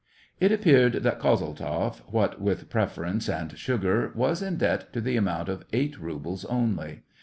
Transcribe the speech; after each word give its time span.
It 0.39 0.51
appeared 0.51 0.93
that 1.03 1.19
Kozeltzoff, 1.19 1.99
what 2.11 2.41
with 2.41 2.71
prefer 2.71 3.05
ence 3.05 3.29
and 3.29 3.55
sugar, 3.55 4.11
was 4.15 4.41
in 4.41 4.57
debt 4.57 4.91
to 4.93 4.99
the 4.99 5.15
amount 5.15 5.47
of 5.47 5.63
eight 5.73 5.99
rubles 5.99 6.43
only. 6.45 7.01